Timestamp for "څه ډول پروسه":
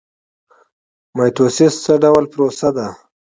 1.83-2.69